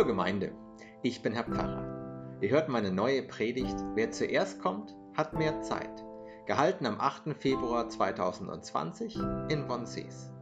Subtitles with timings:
[0.00, 0.52] Hallo Gemeinde,
[1.02, 2.38] ich bin Herr Pfarrer.
[2.40, 6.06] Ihr hört meine neue Predigt Wer zuerst kommt, hat mehr Zeit.
[6.46, 7.34] Gehalten am 8.
[7.38, 9.16] Februar 2020
[9.50, 10.32] in Wonsees.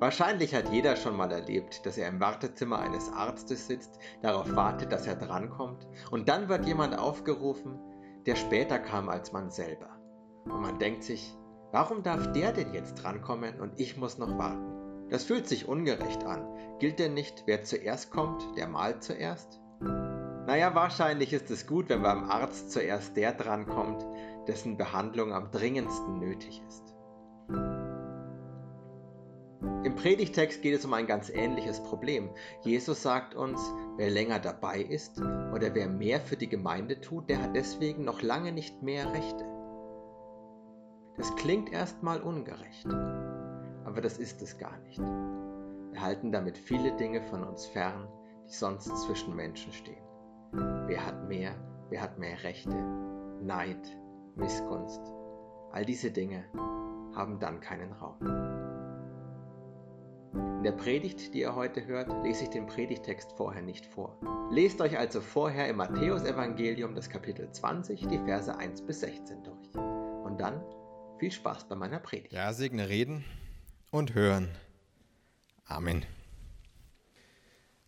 [0.00, 4.90] Wahrscheinlich hat jeder schon mal erlebt, dass er im Wartezimmer eines Arztes sitzt, darauf wartet,
[4.90, 7.78] dass er drankommt und dann wird jemand aufgerufen,
[8.26, 10.00] der später kam als man selber.
[10.46, 11.38] Und man denkt sich,
[11.70, 14.81] warum darf der denn jetzt drankommen und ich muss noch warten?
[15.12, 16.42] Das fühlt sich ungerecht an.
[16.78, 19.60] Gilt denn nicht, wer zuerst kommt, der malt zuerst?
[19.78, 24.06] Naja, wahrscheinlich ist es gut, wenn beim Arzt zuerst der drankommt,
[24.48, 26.94] dessen Behandlung am dringendsten nötig ist.
[29.84, 32.30] Im Predigtext geht es um ein ganz ähnliches Problem.
[32.62, 33.60] Jesus sagt uns,
[33.98, 38.22] wer länger dabei ist oder wer mehr für die Gemeinde tut, der hat deswegen noch
[38.22, 39.44] lange nicht mehr Rechte.
[41.18, 42.88] Das klingt erstmal ungerecht
[43.92, 44.98] aber das ist es gar nicht.
[44.98, 48.08] Wir halten damit viele Dinge von uns fern,
[48.48, 50.02] die sonst zwischen Menschen stehen.
[50.86, 51.54] Wer hat mehr,
[51.90, 52.74] wer hat mehr Rechte,
[53.42, 53.86] Neid,
[54.34, 55.02] Missgunst,
[55.72, 56.42] all diese Dinge
[57.14, 58.16] haben dann keinen Raum.
[60.32, 64.18] In der Predigt, die ihr heute hört, lese ich den Predigtext vorher nicht vor.
[64.50, 69.76] Lest euch also vorher im Matthäusevangelium das Kapitel 20, die Verse 1 bis 16 durch.
[70.24, 70.62] Und dann
[71.18, 72.32] viel Spaß bei meiner Predigt.
[72.32, 73.22] Ja, segne Reden
[73.92, 74.48] und hören.
[75.66, 76.04] Amen.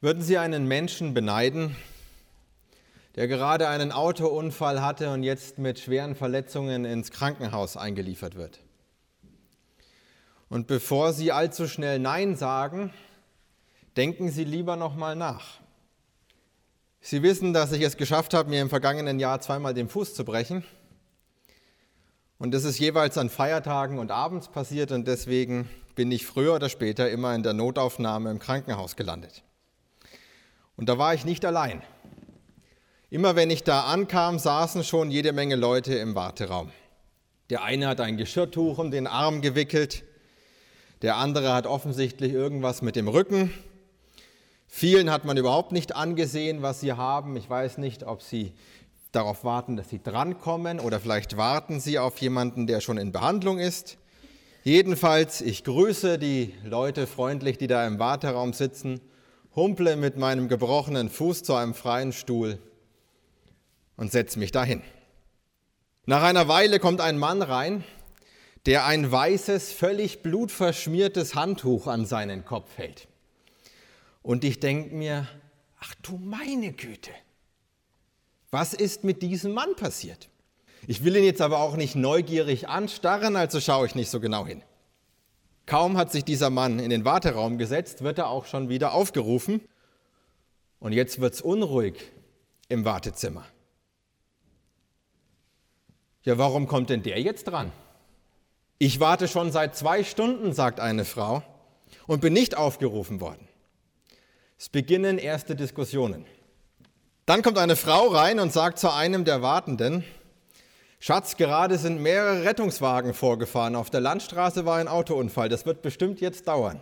[0.00, 1.74] Würden Sie einen Menschen beneiden,
[3.16, 8.60] der gerade einen Autounfall hatte und jetzt mit schweren Verletzungen ins Krankenhaus eingeliefert wird?
[10.50, 12.92] Und bevor Sie allzu schnell Nein sagen,
[13.96, 15.58] denken Sie lieber noch mal nach.
[17.00, 20.24] Sie wissen, dass ich es geschafft habe, mir im vergangenen Jahr zweimal den Fuß zu
[20.24, 20.64] brechen.
[22.36, 26.68] Und das ist jeweils an Feiertagen und abends passiert und deswegen bin ich früher oder
[26.68, 29.42] später immer in der Notaufnahme im Krankenhaus gelandet.
[30.76, 31.82] Und da war ich nicht allein.
[33.10, 36.70] Immer wenn ich da ankam, saßen schon jede Menge Leute im Warteraum.
[37.50, 40.02] Der eine hat ein Geschirrtuch um den Arm gewickelt,
[41.02, 43.52] der andere hat offensichtlich irgendwas mit dem Rücken.
[44.66, 47.36] Vielen hat man überhaupt nicht angesehen, was sie haben.
[47.36, 48.54] Ich weiß nicht, ob sie
[49.12, 53.58] darauf warten, dass sie drankommen oder vielleicht warten sie auf jemanden, der schon in Behandlung
[53.58, 53.98] ist.
[54.66, 58.98] Jedenfalls, ich grüße die Leute freundlich, die da im Warteraum sitzen,
[59.54, 62.58] humple mit meinem gebrochenen Fuß zu einem freien Stuhl
[63.98, 64.82] und setze mich dahin.
[66.06, 67.84] Nach einer Weile kommt ein Mann rein,
[68.64, 73.06] der ein weißes, völlig blutverschmiertes Handtuch an seinen Kopf hält.
[74.22, 75.28] Und ich denke mir,
[75.78, 77.10] ach du meine Güte,
[78.50, 80.30] was ist mit diesem Mann passiert?
[80.86, 84.46] Ich will ihn jetzt aber auch nicht neugierig anstarren, also schaue ich nicht so genau
[84.46, 84.62] hin.
[85.66, 89.62] Kaum hat sich dieser Mann in den Warteraum gesetzt, wird er auch schon wieder aufgerufen.
[90.78, 91.94] Und jetzt wird es unruhig
[92.68, 93.46] im Wartezimmer.
[96.22, 97.72] Ja, warum kommt denn der jetzt dran?
[98.78, 101.42] Ich warte schon seit zwei Stunden, sagt eine Frau,
[102.06, 103.48] und bin nicht aufgerufen worden.
[104.58, 106.26] Es beginnen erste Diskussionen.
[107.24, 110.04] Dann kommt eine Frau rein und sagt zu einem der Wartenden,
[111.06, 113.76] Schatz, gerade sind mehrere Rettungswagen vorgefahren.
[113.76, 115.50] Auf der Landstraße war ein Autounfall.
[115.50, 116.80] Das wird bestimmt jetzt dauern.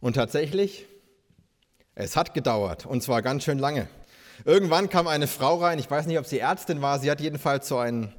[0.00, 0.84] Und tatsächlich,
[1.94, 3.88] es hat gedauert und zwar ganz schön lange.
[4.44, 7.68] Irgendwann kam eine Frau rein, ich weiß nicht, ob sie Ärztin war, sie hat jedenfalls
[7.68, 8.12] so ein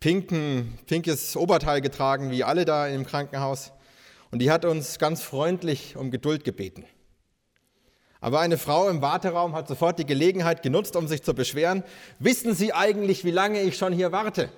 [0.00, 3.72] pinken, pinkes Oberteil getragen, wie alle da im Krankenhaus.
[4.30, 6.86] Und die hat uns ganz freundlich um Geduld gebeten.
[8.24, 11.84] Aber eine Frau im Warteraum hat sofort die Gelegenheit genutzt, um sich zu beschweren.
[12.18, 14.48] Wissen Sie eigentlich, wie lange ich schon hier warte?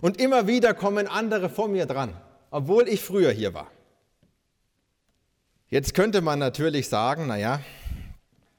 [0.00, 2.16] Und immer wieder kommen andere vor mir dran,
[2.50, 3.70] obwohl ich früher hier war.
[5.68, 7.60] Jetzt könnte man natürlich sagen, naja,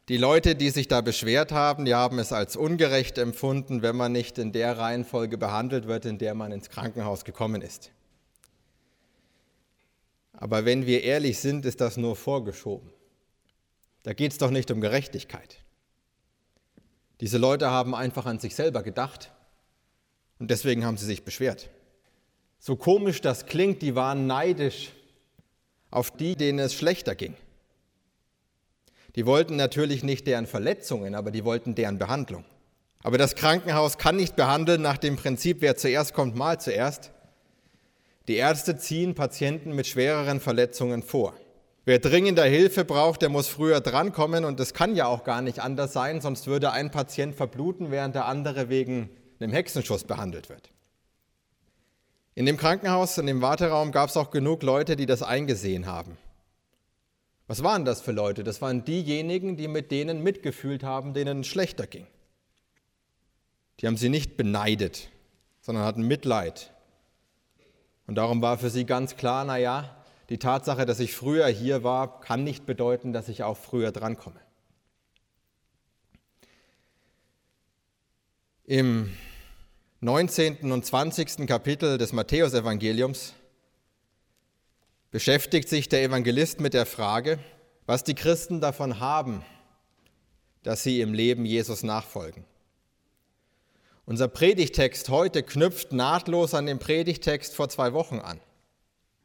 [0.09, 4.11] die Leute, die sich da beschwert haben, die haben es als ungerecht empfunden, wenn man
[4.11, 7.89] nicht in der Reihenfolge behandelt wird, in der man ins Krankenhaus gekommen ist.
[10.33, 12.92] Aber wenn wir ehrlich sind, ist das nur vorgeschoben.
[14.03, 15.57] Da geht es doch nicht um Gerechtigkeit.
[17.21, 19.31] Diese Leute haben einfach an sich selber gedacht
[20.39, 21.69] und deswegen haben sie sich beschwert.
[22.59, 24.91] So komisch das klingt, die waren neidisch
[25.89, 27.35] auf die, denen es schlechter ging.
[29.15, 32.45] Die wollten natürlich nicht deren Verletzungen, aber die wollten deren Behandlung.
[33.03, 37.11] Aber das Krankenhaus kann nicht behandeln nach dem Prinzip, wer zuerst kommt, mal zuerst.
[38.27, 41.35] Die Ärzte ziehen Patienten mit schwereren Verletzungen vor.
[41.85, 45.59] Wer dringender Hilfe braucht, der muss früher drankommen und das kann ja auch gar nicht
[45.59, 49.09] anders sein, sonst würde ein Patient verbluten, während der andere wegen
[49.39, 50.71] einem Hexenschuss behandelt wird.
[52.35, 56.17] In dem Krankenhaus, in dem Warteraum gab es auch genug Leute, die das eingesehen haben.
[57.47, 58.45] Was waren das für Leute?
[58.45, 62.07] Das waren diejenigen, die mit denen mitgefühlt haben, denen es schlechter ging.
[63.79, 65.09] Die haben sie nicht beneidet,
[65.61, 66.71] sondern hatten Mitleid.
[68.07, 70.02] Und darum war für sie ganz klar, naja,
[70.33, 74.39] die Tatsache, dass ich früher hier war, kann nicht bedeuten, dass ich auch früher drankomme.
[78.65, 79.15] Im
[79.99, 80.71] 19.
[80.71, 81.45] und 20.
[81.45, 83.33] Kapitel des Matthäusevangeliums
[85.11, 87.37] beschäftigt sich der Evangelist mit der Frage,
[87.85, 89.45] was die Christen davon haben,
[90.63, 92.43] dass sie im Leben Jesus nachfolgen.
[94.07, 98.39] Unser Predigtext heute knüpft nahtlos an den Predigtext vor zwei Wochen an.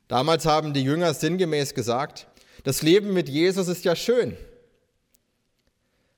[0.08, 2.26] Damals haben die Jünger sinngemäß gesagt,
[2.64, 4.36] das Leben mit Jesus ist ja schön,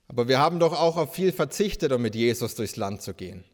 [0.08, 3.44] aber wir haben doch auch auf viel verzichtet, um mit Jesus durchs Land zu gehen.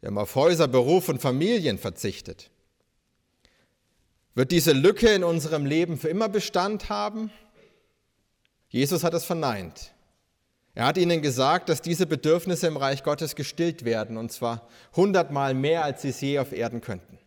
[0.00, 2.50] Wir haben auf Häuser, Beruf und Familien verzichtet.
[4.34, 7.30] Wird diese Lücke in unserem Leben für immer Bestand haben?
[8.68, 9.92] Jesus hat es verneint.
[10.74, 15.54] Er hat ihnen gesagt, dass diese Bedürfnisse im Reich Gottes gestillt werden, und zwar hundertmal
[15.54, 17.18] mehr, als sie es je auf Erden könnten.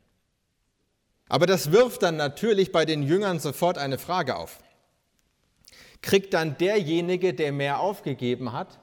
[1.30, 4.60] Aber das wirft dann natürlich bei den Jüngern sofort eine Frage auf.
[6.02, 8.80] Kriegt dann derjenige, der mehr aufgegeben hat,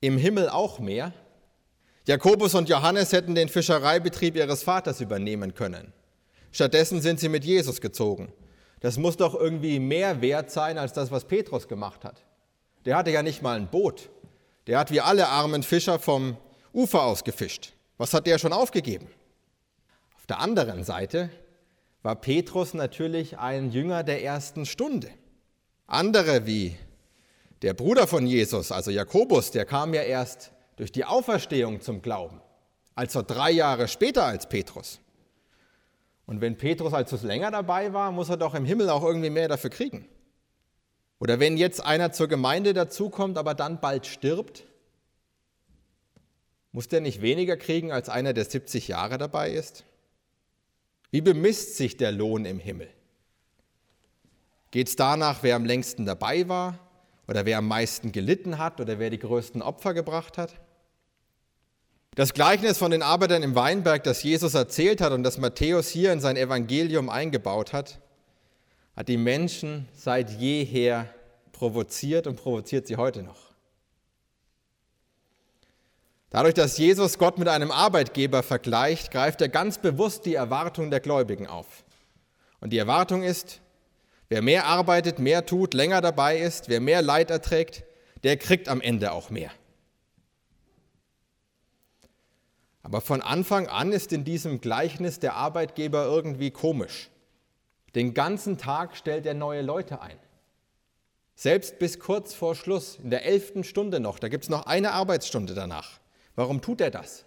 [0.00, 1.12] im Himmel auch mehr?
[2.06, 5.92] Jakobus und Johannes hätten den Fischereibetrieb ihres Vaters übernehmen können.
[6.52, 8.32] Stattdessen sind sie mit Jesus gezogen.
[8.80, 12.24] Das muss doch irgendwie mehr wert sein als das, was Petrus gemacht hat.
[12.84, 14.10] Der hatte ja nicht mal ein Boot.
[14.66, 16.36] Der hat wie alle armen Fischer vom
[16.72, 17.72] Ufer aus gefischt.
[17.98, 19.08] Was hat der schon aufgegeben?
[20.26, 21.30] Auf der anderen Seite
[22.02, 25.08] war Petrus natürlich ein Jünger der ersten Stunde.
[25.86, 26.74] Andere wie
[27.62, 32.40] der Bruder von Jesus, also Jakobus, der kam ja erst durch die Auferstehung zum Glauben,
[32.96, 34.98] also drei Jahre später als Petrus.
[36.26, 39.46] Und wenn Petrus also länger dabei war, muss er doch im Himmel auch irgendwie mehr
[39.46, 40.08] dafür kriegen.
[41.20, 44.64] Oder wenn jetzt einer zur Gemeinde dazukommt, aber dann bald stirbt,
[46.72, 49.84] muss der nicht weniger kriegen als einer, der 70 Jahre dabei ist?
[51.10, 52.88] Wie bemisst sich der Lohn im Himmel?
[54.70, 56.78] Geht es danach, wer am längsten dabei war
[57.28, 60.54] oder wer am meisten gelitten hat oder wer die größten Opfer gebracht hat?
[62.14, 66.12] Das Gleichnis von den Arbeitern im Weinberg, das Jesus erzählt hat und das Matthäus hier
[66.12, 68.00] in sein Evangelium eingebaut hat,
[68.96, 71.08] hat die Menschen seit jeher
[71.52, 73.45] provoziert und provoziert sie heute noch.
[76.30, 81.00] Dadurch, dass Jesus Gott mit einem Arbeitgeber vergleicht, greift er ganz bewusst die Erwartung der
[81.00, 81.84] Gläubigen auf.
[82.60, 83.60] Und die Erwartung ist,
[84.28, 87.84] wer mehr arbeitet, mehr tut, länger dabei ist, wer mehr Leid erträgt,
[88.24, 89.50] der kriegt am Ende auch mehr.
[92.82, 97.10] Aber von Anfang an ist in diesem Gleichnis der Arbeitgeber irgendwie komisch.
[97.96, 100.16] Den ganzen Tag stellt er neue Leute ein.
[101.34, 104.92] Selbst bis kurz vor Schluss, in der elften Stunde noch, da gibt es noch eine
[104.92, 105.98] Arbeitsstunde danach.
[106.36, 107.24] Warum tut er das?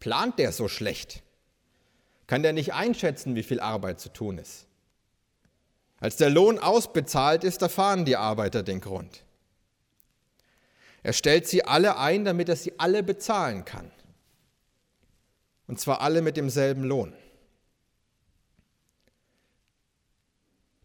[0.00, 1.22] Plant der so schlecht?
[2.26, 4.66] Kann der nicht einschätzen, wie viel Arbeit zu tun ist?
[6.00, 9.24] Als der Lohn ausbezahlt ist, erfahren die Arbeiter den Grund.
[11.04, 13.90] Er stellt sie alle ein, damit er sie alle bezahlen kann.
[15.68, 17.14] Und zwar alle mit demselben Lohn.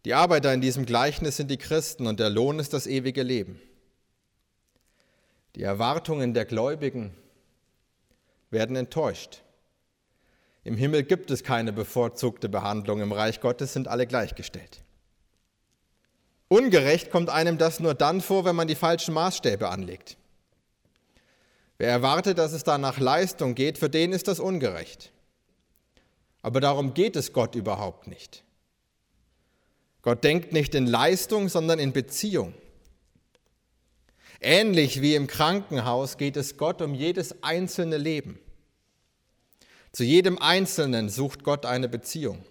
[0.04, 3.60] Die Arbeiter in diesem Gleichnis sind die Christen und der Lohn ist das ewige Leben.
[5.56, 7.16] Die Erwartungen der Gläubigen
[8.50, 9.42] werden enttäuscht.
[10.64, 14.82] Im Himmel gibt es keine bevorzugte Behandlung, im Reich Gottes sind alle gleichgestellt.
[16.48, 20.16] Ungerecht kommt einem das nur dann vor, wenn man die falschen Maßstäbe anlegt.
[21.76, 25.12] Wer erwartet, dass es da nach Leistung geht, für den ist das ungerecht.
[26.42, 28.42] Aber darum geht es Gott überhaupt nicht.
[30.02, 32.54] Gott denkt nicht in Leistung, sondern in Beziehung.
[34.40, 38.38] Ähnlich wie im Krankenhaus geht es Gott um jedes einzelne Leben.
[39.92, 42.44] Zu jedem Einzelnen sucht Gott eine Beziehung.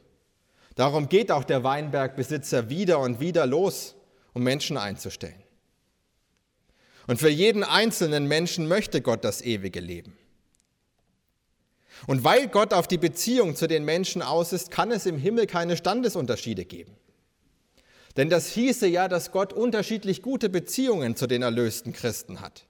[0.75, 3.95] Darum geht auch der Weinbergbesitzer wieder und wieder los,
[4.33, 5.41] um Menschen einzustellen.
[7.07, 10.17] Und für jeden einzelnen Menschen möchte Gott das ewige Leben.
[12.05, 15.47] Und weil Gott auf die Beziehung zu den Menschen aus ist, kann es im Himmel
[15.47, 16.95] keine Standesunterschiede geben.
[18.17, 22.65] Denn das hieße ja, dass Gott unterschiedlich gute Beziehungen zu den erlösten Christen hat.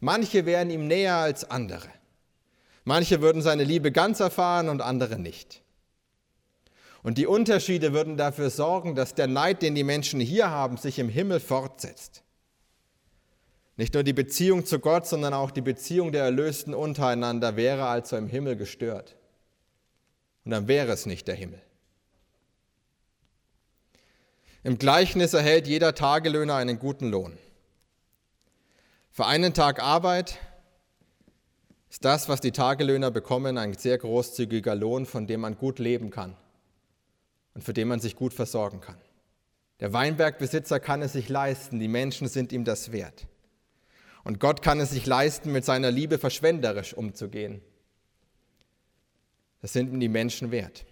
[0.00, 1.88] Manche wären ihm näher als andere.
[2.84, 5.62] Manche würden seine Liebe ganz erfahren und andere nicht.
[7.02, 10.98] Und die Unterschiede würden dafür sorgen, dass der Neid, den die Menschen hier haben, sich
[10.98, 12.22] im Himmel fortsetzt.
[13.76, 18.16] Nicht nur die Beziehung zu Gott, sondern auch die Beziehung der Erlösten untereinander wäre also
[18.16, 19.16] im Himmel gestört.
[20.44, 21.62] Und dann wäre es nicht der Himmel.
[24.62, 27.38] Im Gleichnis erhält jeder Tagelöhner einen guten Lohn.
[29.10, 30.38] Für einen Tag Arbeit
[31.88, 36.10] ist das, was die Tagelöhner bekommen, ein sehr großzügiger Lohn, von dem man gut leben
[36.10, 36.36] kann
[37.54, 39.00] und für den man sich gut versorgen kann.
[39.80, 43.26] Der Weinbergbesitzer kann es sich leisten, die Menschen sind ihm das wert.
[44.24, 47.62] Und Gott kann es sich leisten, mit seiner Liebe verschwenderisch umzugehen.
[49.62, 50.84] Das sind ihm die Menschen wert.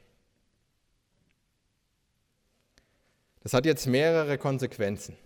[3.48, 5.16] Das hat jetzt mehrere Konsequenzen.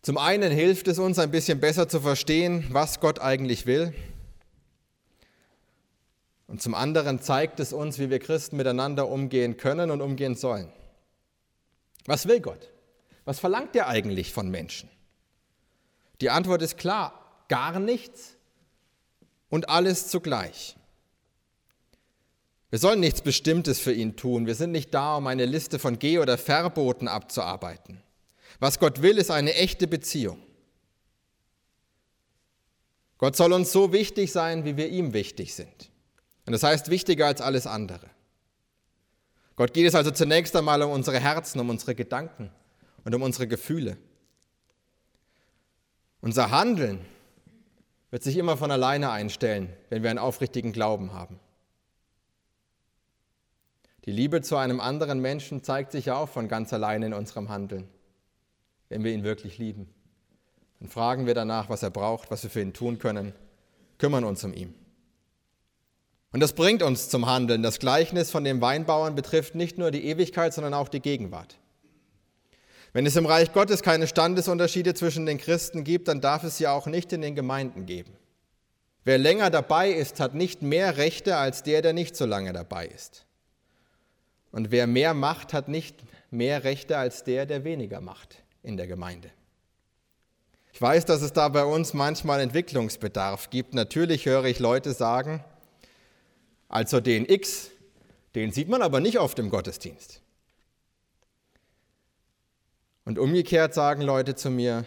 [0.00, 3.92] Zum einen hilft es uns ein bisschen besser zu verstehen, was Gott eigentlich will.
[6.46, 10.72] Und zum anderen zeigt es uns, wie wir Christen miteinander umgehen können und umgehen sollen.
[12.06, 12.70] Was will Gott?
[13.26, 14.88] Was verlangt er eigentlich von Menschen?
[16.22, 18.38] Die Antwort ist klar, gar nichts
[19.50, 20.76] und alles zugleich.
[22.74, 24.48] Wir sollen nichts Bestimmtes für ihn tun.
[24.48, 28.02] Wir sind nicht da, um eine Liste von Geh- oder Verboten abzuarbeiten.
[28.58, 30.42] Was Gott will, ist eine echte Beziehung.
[33.16, 35.92] Gott soll uns so wichtig sein, wie wir ihm wichtig sind.
[36.46, 38.10] Und das heißt wichtiger als alles andere.
[39.54, 42.50] Gott geht es also zunächst einmal um unsere Herzen, um unsere Gedanken
[43.04, 43.98] und um unsere Gefühle.
[46.20, 47.06] Unser Handeln
[48.10, 51.38] wird sich immer von alleine einstellen, wenn wir einen aufrichtigen Glauben haben.
[54.04, 57.88] Die Liebe zu einem anderen Menschen zeigt sich auch von ganz alleine in unserem Handeln
[58.88, 59.88] wenn wir ihn wirklich lieben.
[60.78, 63.32] Dann fragen wir danach, was er braucht, was wir für ihn tun können,
[63.98, 64.74] kümmern uns um ihn.
[66.32, 67.62] Und das bringt uns zum Handeln.
[67.62, 71.58] Das Gleichnis von dem Weinbauern betrifft nicht nur die Ewigkeit, sondern auch die Gegenwart.
[72.92, 76.68] Wenn es im Reich Gottes keine Standesunterschiede zwischen den Christen gibt, dann darf es sie
[76.68, 78.12] auch nicht in den Gemeinden geben.
[79.04, 82.86] Wer länger dabei ist, hat nicht mehr Rechte als der, der nicht so lange dabei
[82.86, 83.26] ist.
[84.54, 85.96] Und wer mehr Macht hat nicht
[86.30, 89.32] mehr Rechte als der, der weniger Macht in der Gemeinde.
[90.72, 93.74] Ich weiß, dass es da bei uns manchmal Entwicklungsbedarf gibt.
[93.74, 95.42] Natürlich höre ich Leute sagen,
[96.68, 97.72] also den X,
[98.36, 100.22] den sieht man aber nicht oft im Gottesdienst.
[103.04, 104.86] Und umgekehrt sagen Leute zu mir,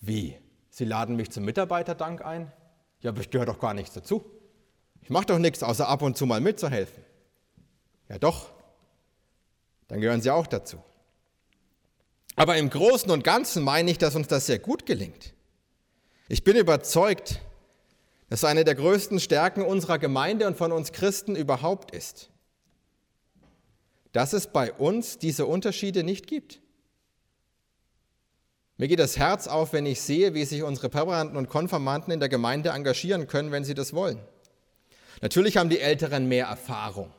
[0.00, 0.38] wie?
[0.70, 2.52] Sie laden mich zum Mitarbeiterdank ein?
[3.00, 4.24] Ja, aber ich gehöre doch gar nichts dazu.
[5.02, 7.05] Ich mache doch nichts, außer ab und zu mal mitzuhelfen.
[8.08, 8.50] Ja doch,
[9.88, 10.82] dann gehören Sie auch dazu.
[12.36, 15.34] Aber im Großen und Ganzen meine ich, dass uns das sehr gut gelingt.
[16.28, 17.40] Ich bin überzeugt,
[18.28, 22.30] dass eine der größten Stärken unserer Gemeinde und von uns Christen überhaupt ist,
[24.12, 26.60] dass es bei uns diese Unterschiede nicht gibt.
[28.76, 32.20] Mir geht das Herz auf, wenn ich sehe, wie sich unsere Präparanten und Konformanten in
[32.20, 34.20] der Gemeinde engagieren können, wenn sie das wollen.
[35.22, 37.10] Natürlich haben die Älteren mehr Erfahrung.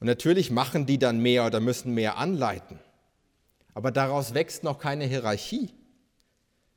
[0.00, 2.78] Und natürlich machen die dann mehr oder müssen mehr anleiten.
[3.74, 5.74] Aber daraus wächst noch keine Hierarchie.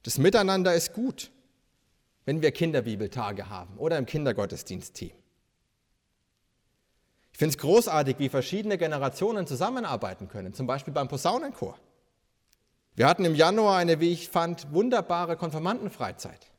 [0.03, 1.31] Das Miteinander ist gut,
[2.25, 5.11] wenn wir Kinderbibeltage haben oder im Kindergottesdienstteam.
[7.31, 11.79] Ich finde es großartig, wie verschiedene Generationen zusammenarbeiten können, zum Beispiel beim Posaunenchor.
[12.95, 16.51] Wir hatten im Januar eine, wie ich fand, wunderbare Konfirmandenfreizeit.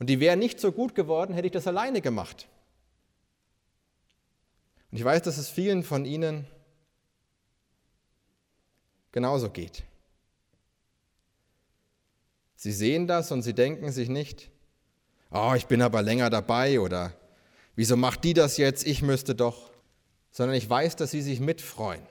[0.00, 2.48] Und die wäre nicht so gut geworden, hätte ich das alleine gemacht.
[4.94, 6.46] Und ich weiß, dass es vielen von Ihnen
[9.10, 9.82] genauso geht.
[12.54, 14.52] Sie sehen das und sie denken sich nicht,
[15.32, 17.12] oh, ich bin aber länger dabei oder
[17.74, 19.72] wieso macht die das jetzt, ich müsste doch,
[20.30, 22.06] sondern ich weiß, dass sie sich mitfreuen.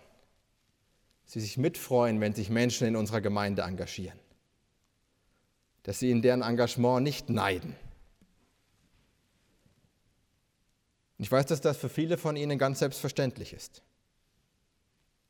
[1.23, 4.19] Sie sich mitfreuen, wenn sich Menschen in unserer Gemeinde engagieren.
[5.83, 7.77] Dass sie in deren Engagement nicht neiden.
[7.77, 7.79] Und
[11.17, 13.81] ich weiß, dass das für viele von Ihnen ganz selbstverständlich ist.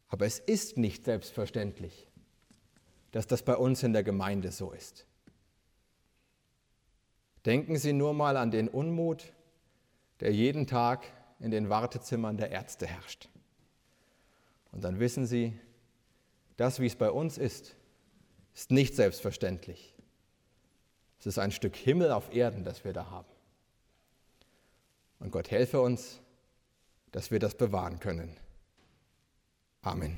[0.07, 2.07] Aber es ist nicht selbstverständlich,
[3.11, 5.05] dass das bei uns in der Gemeinde so ist.
[7.45, 9.33] Denken Sie nur mal an den Unmut,
[10.19, 11.05] der jeden Tag
[11.39, 13.27] in den Wartezimmern der Ärzte herrscht.
[14.71, 15.59] Und dann wissen Sie,
[16.57, 17.75] das, wie es bei uns ist,
[18.53, 19.93] ist nicht selbstverständlich.
[21.19, 23.32] Es ist ein Stück Himmel auf Erden, das wir da haben.
[25.23, 26.19] Und Gott helfe uns,
[27.13, 28.35] dass wir das bewahren können.
[29.81, 30.17] Amen.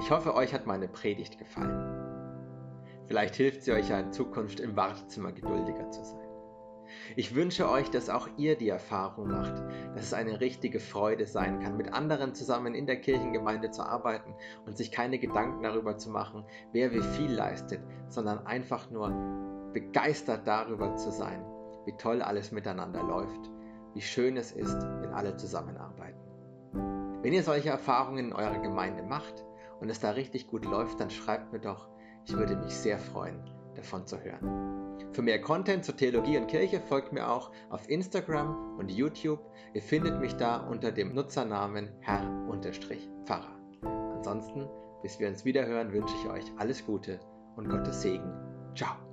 [0.00, 2.02] Ich hoffe, euch hat meine Predigt gefallen.
[3.06, 6.31] Vielleicht hilft sie euch ja in Zukunft im Wartezimmer geduldiger zu sein.
[7.16, 9.54] Ich wünsche euch, dass auch ihr die Erfahrung macht,
[9.94, 14.34] dass es eine richtige Freude sein kann, mit anderen zusammen in der Kirchengemeinde zu arbeiten
[14.66, 19.10] und sich keine Gedanken darüber zu machen, wer wie viel leistet, sondern einfach nur
[19.72, 21.44] begeistert darüber zu sein,
[21.86, 23.50] wie toll alles miteinander läuft,
[23.94, 26.20] wie schön es ist, wenn alle zusammenarbeiten.
[27.22, 29.44] Wenn ihr solche Erfahrungen in eurer Gemeinde macht
[29.80, 31.88] und es da richtig gut läuft, dann schreibt mir doch,
[32.24, 33.42] ich würde mich sehr freuen,
[33.74, 34.72] davon zu hören.
[35.12, 39.40] Für mehr Content zur Theologie und Kirche folgt mir auch auf Instagram und YouTube.
[39.74, 43.56] Ihr findet mich da unter dem Nutzernamen Herr-Pfarrer.
[44.16, 44.68] Ansonsten,
[45.02, 47.20] bis wir uns wieder hören, wünsche ich euch alles Gute
[47.56, 48.32] und Gottes Segen.
[48.74, 49.11] Ciao.